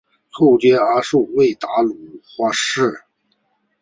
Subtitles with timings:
[0.31, 3.03] 后兼阿速卫达鲁花赤。